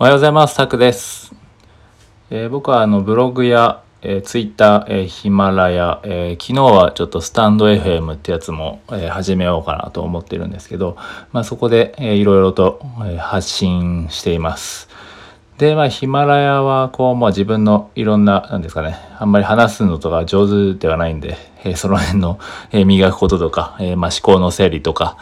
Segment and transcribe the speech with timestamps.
[0.00, 0.56] おはようございます。
[0.56, 1.30] タクです。
[2.30, 10.96] えー、僕はあのブログや、えー、ツイッター、えー、ヒマラヤ、えー、昨日はちょっとスタンド FM ってやつも、え、始めようかなと思ってるんですけど、
[11.32, 14.88] まあ、そこで、えー、いろいろと、え、発信しています。
[15.58, 22.38] で、まあ、ヒマラヤは、こう、まあ、自分のいろんな、なんですかね、あんまり話すのとか上手ではないんで、え、その辺の、
[22.72, 25.18] え、磨くこととか、え、まあ、思考の整理とか、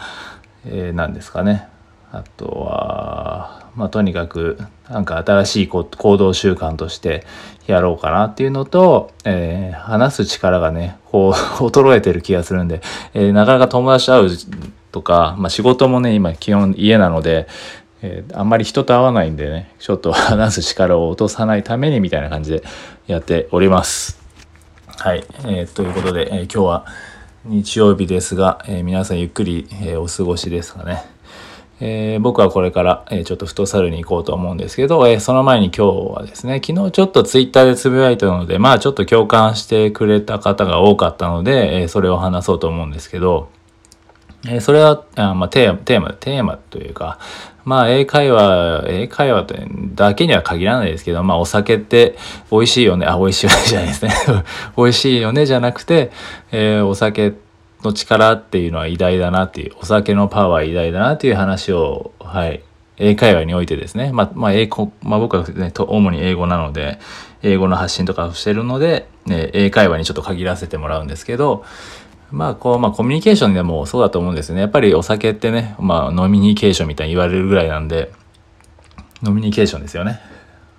[0.65, 1.67] え、なんですかね。
[2.13, 4.57] あとは、まあ、とにかく
[4.89, 5.85] なんか新しい行
[6.17, 7.25] 動習慣として
[7.65, 11.31] やろうかなっていうのと、えー、話す力がねこう
[11.63, 12.81] 衰えてる気がするんで、
[13.13, 14.29] えー、なかなか友達と会う
[14.91, 17.47] とか、まあ、仕事もね今基本家なので、
[18.01, 22.63] えー、あんまり人と会わないんでねちょっと 話す力を落とさないためにみたいな感じで
[23.07, 24.19] やっております。
[24.97, 26.85] はい、えー、ということで、え今日は
[27.45, 31.05] 日曜日ですが、え皆さんゆっくり、えお過ごしですかね。
[31.81, 43.49] えー、僕はこれから、えー、ちょっとフットサルに行こうと思うんですけど、えー、その前に今日はですね、昨日ちょっとツイッターでつぶやいたので、まあちょっと共感してくれた方が多かったので、えそれを話そうと思うんですけど、
[44.47, 47.19] えそれは、あまあテーマ、テーマ、テーマというか、
[47.63, 49.47] まあ英会話、英会話
[49.95, 52.17] だけには限らないですけど、まあお酒って
[52.51, 54.11] 美味しいよね、あ、美味しいよねじゃないですね。
[54.75, 56.11] 美味しいよねじゃなくて、
[56.51, 57.48] えお酒って
[57.83, 62.63] の力っていうのは偉大だなっていう、お酒のパワー偉大だなっていう話を、はい、
[62.97, 66.99] 英会話においてですね、まあ、まあ、英語、まあ僕はね、主に英語なので、
[67.41, 71.63] 英語の発信とかをしてるので、ね、英会話にちょっと限らせてもらうんですけど、
[72.31, 74.61] まあ、こう、まあ、コミュニケーションでもそうだと思うんですよね。
[74.61, 78.11] やっぱりお酒ってね、まあ、ノミニケーションみたいに言われるぐらいなんで、
[79.23, 80.19] ノミニケーションですよね。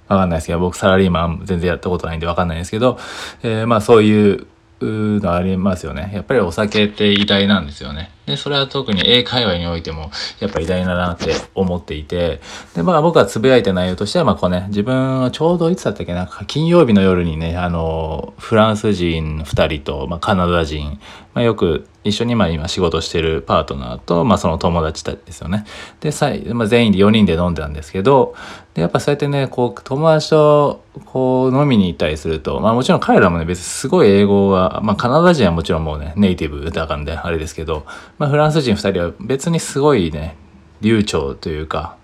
[0.09, 2.99] わかんないですけど、僕サラリーマン全然やったことないんでわかんないんですけど、
[3.43, 4.47] えー、まあそういう
[4.87, 6.11] のありますよね。
[6.15, 8.11] やっぱりお酒って偉大なんですよね。
[8.31, 12.41] で、それは特に英会話においても、やっぱ偉大だなって思っていて、
[12.75, 21.01] で、まあ僕がつぶやいた内容としては、まあこうね、自分はちょうどいつだったっけな、金曜日の夜にね、あの、フランス人2人と、まあカナダ人、
[21.35, 25.67] まあよく一緒にまあ今仕事してるパートナーと、まあその友達たちですよね。
[26.01, 28.35] で、さまあ、全員で4人で飲んでたんですけど、
[28.75, 37.85] で、やっぱそうやってね、こう、友達とこう飲みに行ったりすると、まあもちろん彼らもね、別にすごい英語は、まあカナダ人はもちろんもうね、ネイティブだからで、あれですけど、
[38.21, 40.37] まあフランス人2人は別にすごいね、
[40.83, 41.97] 流暢というか、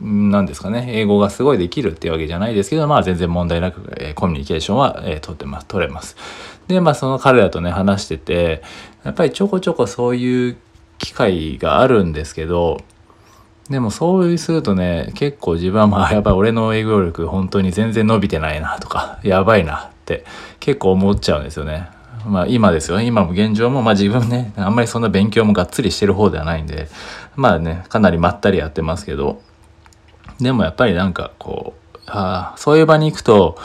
[0.00, 6.16] なんですかね、英語がすごいできるっていうわけじゃないですけど、まあ全然問題なく、えー、コミュニケーションは、えー、取ってます、取れます。
[6.66, 8.62] で、まあその彼らとね、話してて、
[9.04, 10.56] やっぱりちょこちょこそういう
[10.98, 12.80] 機会があるんですけど、
[13.70, 20.24] でもそうするとね、結構自分はまあ やっぱり俺の英語力本当に全然伸びてないなとか、やばいなって
[20.58, 21.88] 結構思っちゃうんですよね。
[22.26, 23.00] まあ今ですよ。
[23.00, 26.88] 今も現状も、まあ自分ね、あんまりそんな勉強もがっつりしてる方ではないんで、
[27.36, 29.40] まあね、かなりまったりやってますけど、
[30.40, 33.56] でもやっぱりなんかこう、ああそういう場に行くと、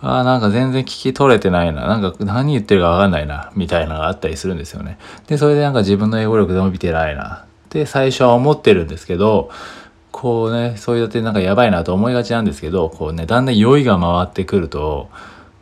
[0.00, 1.86] ああ、なんか全然聞き取れてないな。
[1.86, 3.50] なんか何言ってるかわかんないな。
[3.56, 4.98] みたいなのがあったりするんですよね。
[5.26, 7.46] で、それでなんか自分の英語力で伸びてないな。
[7.46, 9.50] って最初は思ってるんですけど、
[10.12, 15.08] こうね、そうやってなんかやばいなと思いがちなんですけど、こうね、だんだん酔いが回ってくると、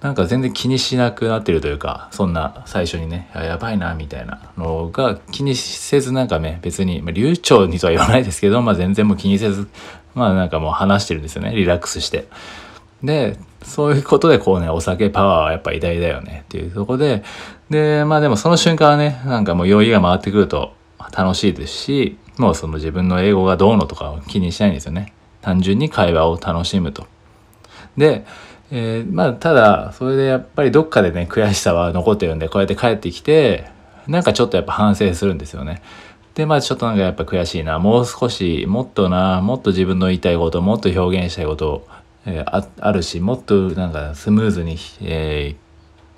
[0.03, 9.69] なんか全然気にしなくなってるというか、そんな最初にね、やばいな、みたいなのが気にせずなんかね、別に、まあ、流暢にとは言わないですけど、まあ全然もう気にせず、
[10.17, 12.27] まあなんかもう話してるんですよね、リラックスして。
[13.05, 17.23] で、そういうことでこうね、お酒パワーはやっぱ偉大だよねっていうとこで、
[17.71, 20.75] で、まあでもその瞬間はね、なんかもう酔いが回ってくると
[21.17, 25.13] 楽しいですし、もうその自分の英語がどうのとかを気にしないんですよね。
[25.43, 27.07] 単純に会話を楽しむと。
[27.97, 28.25] で、
[28.75, 33.71] えー、まあただ、それでやっぱりどっかでね、悔しさは残ってるんで、こうやって帰ってきて、
[34.09, 35.83] なんかちょっとやっぱ反省するんですよね。
[36.35, 37.79] で、まあちょっとなんかやっぱ悔しいな。
[37.79, 41.87] もう少し、もっとな、もっと自分の言いたいこと、もっと表現したいこと
[42.27, 45.57] えー、ああるしもっとなんかスムーズに、え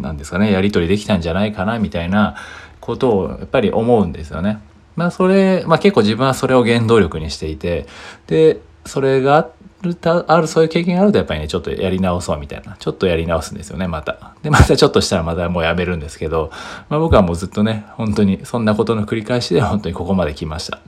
[0.00, 2.36] ー、なんですかねやり取りできたんじゃないかなみたいな
[2.81, 4.59] ことをやっぱり思うんですよね。
[4.97, 7.86] まあそれ、まあ結構自分はそれを原動力にしていて
[8.26, 9.48] でそれが
[9.84, 14.34] あるあるそういう経験があるとやっぱりねちょっとやり直そうみたいなちょっとやり直すんですよねまた。
[14.42, 16.51] でまたちょっとしたらまたもうやめるんですけど、
[16.89, 20.81] まあ、僕はもうずっとね本当にそんなことの繰り返しで本当にここまで来ました。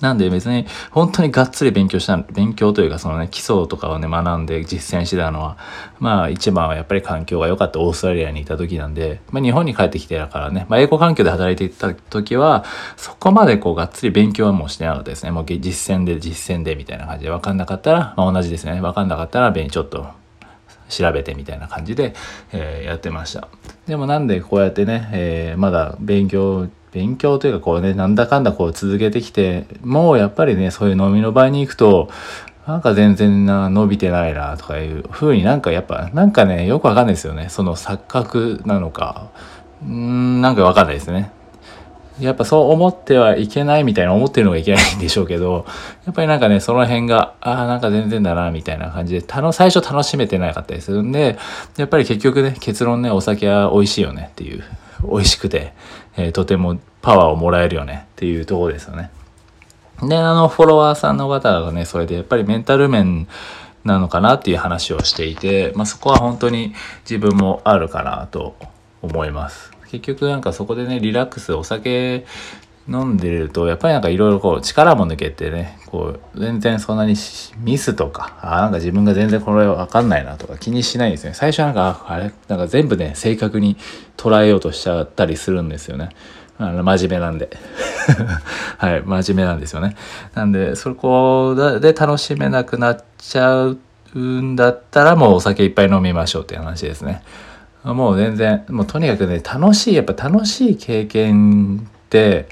[0.00, 5.56] なんで別に本当にがっつり勉強した、勉強というかそのね、基礎とかをね、学んで実践してたのは、
[5.98, 12.64] まあ一番はやっぱり環境が良かったオーストラリアにいた時なんで、まあ日本に帰ってきてたからね、まあ英語環境で働いていた時は、
[12.96, 15.30] そこまでこうがっつり勉強はもうしてなかったですね。
[15.30, 18.80] もう実践で実践でみたいな感じで分かんなかったら、まあ同じですね。
[18.80, 20.06] 分かんなかったら、ちょっと
[20.88, 22.14] 調べてみたいな感じで、
[22.52, 23.48] えー、やってました。
[23.86, 32.08] でもなんでこうやってね、えー、まだ勉強勉強というかこうね、なんだかんだこう続けてきて、もうやっぱりね、そういう飲みの場合に行くと、
[32.66, 37.48] なんか全然な伸びてないなとかいう風になんかやっぱなんかねよくわかんないですよね。
[37.50, 39.28] その錯覚なのか。
[39.86, 41.30] うんなんかわかんないですね。
[42.20, 45.66] やっぱそう思ってはいけないみたいな思ってるのがいけないんでしょうけど
[46.06, 51.36] やっぱりなんかねその辺がああなんか全然だなみたいな感じで最初楽しめてなかったりするんで
[51.76, 54.62] やっぱり結局ね結論ねお酒は美味しいよねっていう。
[55.02, 55.72] 美味しくて、
[56.16, 59.10] えー、とてもパワーをもらえるよねっていうところですよね。
[60.02, 63.28] で、あの、フォロワーさんの方がね、それでやっぱりメンタル面
[63.84, 66.74] なのかなっていう話をしていて、まあ、そこは本当に
[67.08, 68.56] 自分もあるかなと
[69.02, 69.70] 思います。
[69.90, 72.26] 結局なんかそこでね、リラックス、お酒
[72.88, 77.14] 飲んでると、やっぱりなんかいろいろこう力も抜けてね、こう、全然そんなに
[77.58, 81.32] ミスとか、あなんか自分が全然これわかんないなとか気にしないんですね。
[81.34, 83.76] 最初なんか、あれなんか全部ね、正確に
[84.16, 86.10] 捉えようとしちゃったりするんですよね。
[86.56, 87.50] あの真面目なんで
[88.78, 89.96] はい真面目なんですよね
[90.34, 93.78] なんでそこで楽しめなくなっちゃう
[94.18, 97.22] んだったらもうお酒いっぱい飲みましょうっていう話ですね
[97.82, 102.48] もう全然もうとにかくね楽しいやっぱ楽しい経験って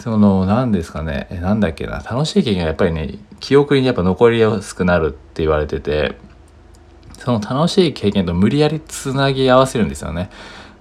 [0.00, 6.16] その何ですかねなんだっけな楽しい経験がやっぱりね記憶にやっぱ残りやすくなるって言われてて
[7.18, 10.30] その楽しい経験と無理やりつなぎ合わせるんですよね。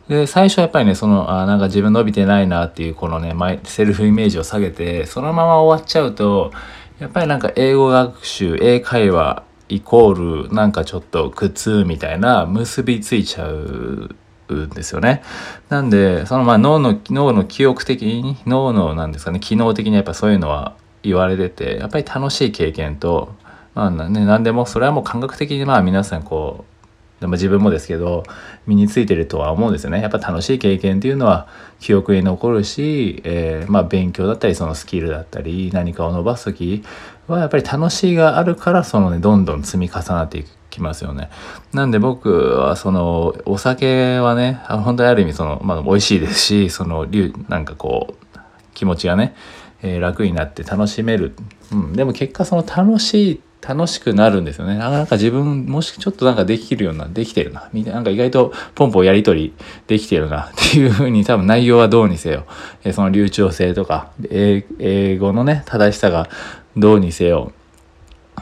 [0.07, 3.33] で、最初はやっぱりね、その、あなんか自分伸びてないなっていう、このね、
[3.63, 6.53] セルフイメージを下げて、そのまま終わっちゃうと、
[6.99, 14.15] やっぱりなんか英語学習、英会話イコール、なんかちょっと苦痛みたいな結びついちゃう
[14.49, 15.23] うんですよね。
[15.69, 23.35] なんで、そのまあ脳の、脳の記憶的に、脳のなんですかね、機能的にやっぱそういうのは言われてて、やっぱり楽しい経験と、
[23.75, 26.77] まあね、何でも、それはもう感覚的にまあ皆さんこう、
[27.19, 28.23] でも自分もですけど
[28.67, 31.47] 身についてるとは思うんですよねやっぱ楽しい経験っていうのは
[31.79, 36.83] 記憶に残るし、えー、まあ勉強だったりそのスキルだったり何かを伸ばす時
[37.27, 41.29] はやっぱり楽しいがあるからそのねどんどん積み重なっていくきますよね。
[41.73, 47.05] なんで僕はそのお酒はね本当にある意味そのまあ美味しいですしその
[47.49, 48.37] なんかこう
[48.73, 49.35] 気持ちがね、
[49.81, 51.35] えー、楽になって楽しめる、
[51.71, 54.77] うん、でも結果その楽しい楽しくなるんですよね。
[54.77, 57.69] なんか自分もしちょっとなんかできるような、できてるな。
[57.73, 59.53] みたいな、なんか意外とポンポンやりとり
[59.87, 62.45] できてるなっていうふうに多分内容はどうにせよ、
[62.83, 66.29] えその流暢性とか、英語のね、正しさが
[66.77, 67.51] どうにせよ、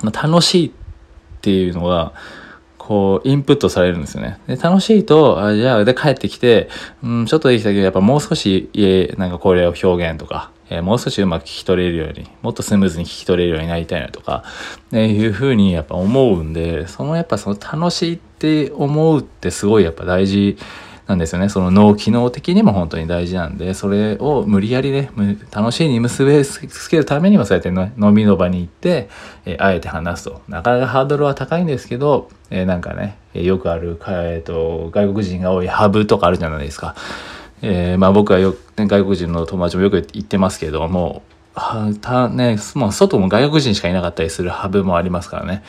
[0.04, 0.72] 楽しいっ
[1.46, 2.14] ていうのが、
[2.80, 4.40] こう、インプットされるんですよね。
[4.48, 6.70] で、楽しいと、あじゃあ、で、帰ってきて、
[7.04, 8.70] うん、ちょっとできたけど、やっぱもう少し、
[9.18, 14.44] なんかこれを表現とか、えー、もう少しうまく聞き取れるように、もっとスムーズに聞き取れるようになりたいなとか、
[14.92, 20.58] ね、いうふうにやっぱ思うんで、そのやっぱその楽しいって思うってすごいやっぱ大事
[21.08, 21.50] なんですよね。
[21.50, 25.12] その脳機能的にも本当に大事なんで、それを無理やりね、
[25.52, 29.10] 楽しいに結びつけるためにもそうやって飲みの場に行って、
[29.46, 30.42] えー、あえて話すと。
[30.48, 36.96] なかなかハードルは高いんですけど、えー、なんかね、よくある、えーと外国人が多いハブとかあるじゃないですか。
[37.62, 41.22] えー、まあ僕はよ、外国人の友達もよく言ってますけども、
[42.02, 45.64] たね、もう外も外国人しかいなかったりするハブもありますからね。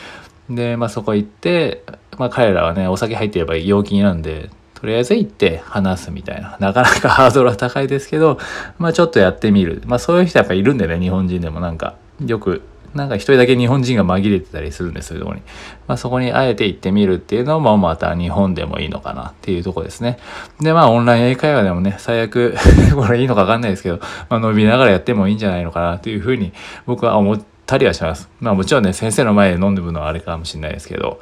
[0.49, 1.83] で、まあそこ行って、
[2.17, 4.49] まあ彼らはね、お酒入ってれば陽気になんで、
[4.79, 6.55] とりあえず行って話すみたいな。
[6.59, 8.37] なかなか ハードルは高いですけど、
[8.77, 9.81] まあちょっとやってみる。
[9.85, 11.95] まあそういう人やっぱいるんでね、日本人でもなんか、
[12.25, 12.61] よく
[12.93, 15.41] なんか一人だけ日本人が紛れてたりするんですそういうとこに。
[15.87, 20.17] まあそこにあえて行ってみるっていうのもまた日本でもいいのかなっていうとこですね。
[20.59, 22.55] でまあオンライン英会話でもね、最悪
[22.95, 26.53] これいいのかわかんないですけど、まあ伸びながらやってもいいんじゃないのかなっていうふうに
[26.85, 28.29] 僕は思ったりはします。
[28.39, 31.19] まあもちろんね、先生の前で飲んでるのはあれかもしれないですけど、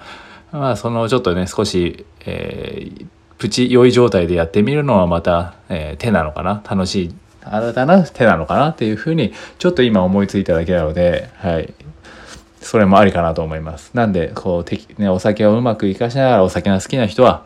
[0.51, 3.05] まあそのちょっとね、少し、えー、
[3.45, 6.63] プチ良い状態でやってみるのはまた、えー、手なのかな？
[6.67, 8.69] 楽しい新たな手なのかな？
[8.69, 11.71] っていうふうにちょっと今思いついただけなので、はい。
[12.59, 13.91] それもありかなと思います。
[13.93, 17.45] なんで、こう、ね、お酒をうまく活かしながら、お酒が好きな人は、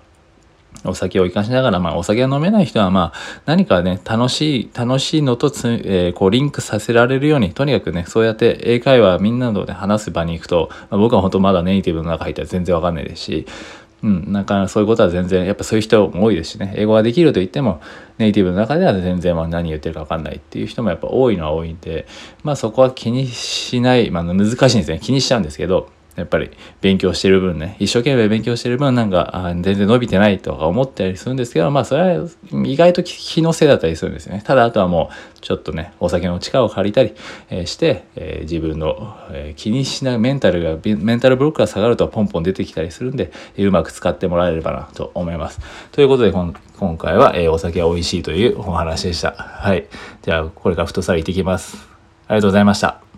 [0.85, 13.45] お酒を活かしながら、まあ、お酒が飲めない人は、まあ、何かね、楽しい、楽しいのとつ、えー、こう、リンクさせられるように、とにかくね、そうやって英会話みんなので話す場に行くと、まあ、僕は本当まだネイティブの中入ったら全然わかんないですし、
[14.01, 16.73] うん、なんかそういうことは全然やっぱそういう人も多いですしね。
[16.77, 17.81] 英語ができると言っても
[18.17, 22.07] ネイティブの中では全然ま何言ってるか分かんないっていう人もやっぱ多いのは多いんで
[22.43, 24.99] まあそこは気にしない、まあ、難しいんですね。
[25.01, 26.51] 気にしちゃうんですけどやっぱり
[26.81, 32.27] 勉強してる分ね、一生懸命勉強してる分なんか、全然伸びてないとか思ったりするんですけど、まあそれは
[32.65, 34.43] 意外と気のせいだったりするんですよね。
[34.45, 37.13] ただあとはもうちょっとね、お酒の力を借りたり、
[37.49, 45.59] えして、え、自分の、え、気にしないメンタルが、メンタルブロックが下がるとポンポン出てきたりするんで、えうまく使ってもらえればなと思います。
[45.91, 46.53] ということで今
[46.97, 49.31] 回は、え、お酒は美味しいというお話でした。
[49.31, 49.87] はい。
[50.21, 51.77] じゃあこれからフットサル行ってきます。
[52.27, 53.08] ありがとうございました。